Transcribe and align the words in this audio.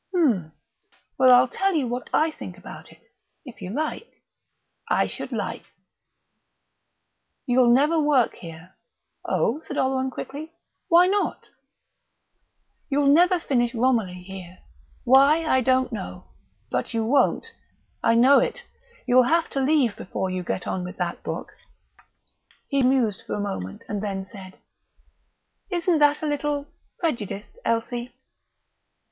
"Hm!... 0.15 0.51
Well, 1.19 1.31
I'll 1.31 1.47
tell 1.47 1.75
you 1.75 1.87
what 1.87 2.09
I 2.11 2.31
think 2.31 2.57
about 2.57 2.91
it, 2.91 3.03
if 3.45 3.61
you 3.61 3.69
like." 3.69 4.23
"I 4.89 5.05
should 5.05 5.31
like." 5.31 5.63
"You'll 7.45 7.69
never 7.71 7.99
work 7.99 8.33
here." 8.33 8.73
"Oh?" 9.25 9.59
said 9.59 9.77
Oleron 9.77 10.09
quickly. 10.09 10.53
"Why 10.87 11.05
not?" 11.05 11.51
"You'll 12.89 13.13
never 13.13 13.37
finish 13.37 13.75
Romilly 13.75 14.23
here. 14.23 14.57
Why, 15.03 15.45
I 15.45 15.61
don't 15.61 15.91
know, 15.91 16.31
but 16.71 16.95
you 16.95 17.05
won't. 17.05 17.53
I 18.01 18.15
know 18.15 18.39
it. 18.39 18.63
You'll 19.05 19.29
have 19.29 19.51
to 19.51 19.59
leave 19.61 19.95
before 19.95 20.31
you 20.31 20.41
get 20.41 20.65
on 20.65 20.83
with 20.83 20.97
that 20.97 21.21
book." 21.21 21.49
He 22.69 22.81
mused 22.81 23.21
for 23.27 23.35
a 23.35 23.39
moment, 23.39 23.83
and 23.87 24.01
then 24.01 24.25
said: 24.25 24.57
"Isn't 25.69 25.99
that 25.99 26.23
a 26.23 26.27
little 26.27 26.65
prejudiced, 26.97 27.49
Elsie?" 27.63 28.15